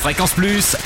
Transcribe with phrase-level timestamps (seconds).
[0.00, 0.76] Fréquence Plus.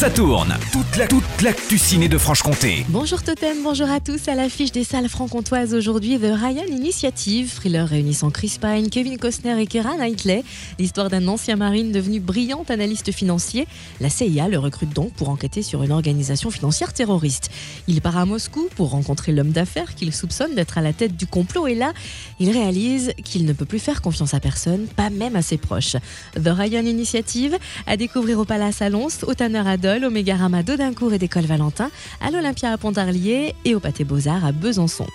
[0.00, 0.56] Ça tourne.
[0.72, 1.76] Toute la toute l'actu
[2.08, 2.86] de Franche-Comté.
[2.88, 4.28] Bonjour Totem, bonjour à tous.
[4.28, 9.60] À l'affiche des salles franc-comtoises aujourd'hui, The Ryan Initiative, thriller réunissant Chris Pine, Kevin Costner
[9.60, 10.42] et Keira Knightley.
[10.78, 13.66] L'histoire d'un ancien marine devenu brillant analyste financier.
[14.00, 17.50] La CIA le recrute donc pour enquêter sur une organisation financière terroriste.
[17.86, 21.26] Il part à Moscou pour rencontrer l'homme d'affaires qu'il soupçonne d'être à la tête du
[21.26, 21.92] complot et là,
[22.38, 25.96] il réalise qu'il ne peut plus faire confiance à personne, pas même à ses proches.
[26.36, 31.14] The Ryan Initiative à découvrir au Palace à Lons, au Tanner à Au Mégarama d'Audincourt
[31.14, 31.90] et d'École Valentin,
[32.20, 35.06] à l'Olympia à Pontarlier et au Pâté Beaux-Arts à Besançon.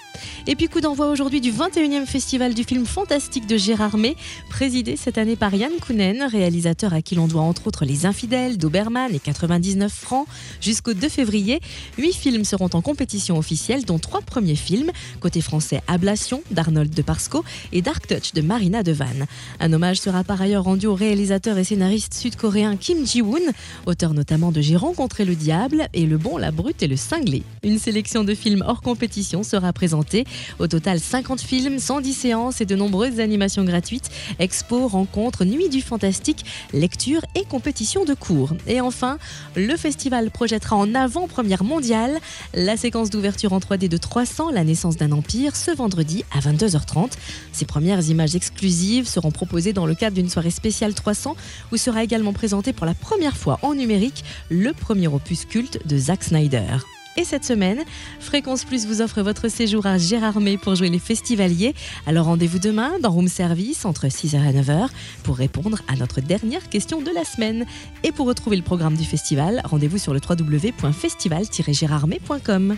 [0.47, 4.17] Et puis coup d'envoi aujourd'hui du 21e festival du film fantastique de Gérard May,
[4.49, 8.57] présidé cette année par Yann Kounen, réalisateur à qui l'on doit entre autres Les Infidèles,
[8.57, 10.27] Doberman et 99 francs.
[10.59, 11.61] Jusqu'au 2 février,
[11.97, 14.91] huit films seront en compétition officielle, dont trois premiers films.
[15.21, 19.25] Côté français, Ablation d'Arnold de Parsco et Dark Touch de Marina Devan.
[19.61, 23.53] Un hommage sera par ailleurs rendu au réalisateur et scénariste sud-coréen Kim Ji-woon,
[23.85, 27.43] auteur notamment de J'ai rencontré le diable et Le bon, la brute et le cinglé.
[27.61, 30.25] Une sélection de films hors compétition sera présentée.
[30.57, 35.83] Au total, 50 films, 110 séances et de nombreuses animations gratuites, expos, rencontres, nuits du
[35.83, 38.53] fantastique, lectures et compétitions de cours.
[38.65, 39.19] Et enfin,
[39.55, 42.17] le festival projettera en avant-première mondiale
[42.55, 47.11] la séquence d'ouverture en 3D de 300, la naissance d'un empire, ce vendredi à 22h30.
[47.51, 51.35] Ces premières images exclusives seront proposées dans le cadre d'une soirée spéciale 300
[51.71, 54.23] où sera également présenté pour la première fois en numérique
[54.55, 56.77] le premier opus culte de Zack Snyder.
[57.17, 57.85] Et cette semaine,
[58.19, 61.73] Fréquence Plus vous offre votre séjour à Gérardmer pour jouer les festivaliers.
[62.07, 64.89] Alors rendez-vous demain dans Room Service entre 6h et 9h
[65.23, 67.65] pour répondre à notre dernière question de la semaine.
[68.03, 72.75] Et pour retrouver le programme du festival, rendez-vous sur le www.festival-gérardmer.com.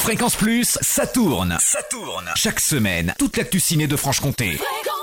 [0.00, 1.56] Fréquence Plus, ça tourne.
[1.60, 2.26] Ça tourne.
[2.34, 4.52] Chaque semaine, toute l'actu ciné de Franche-Comté.
[4.52, 4.95] Fréquence Plus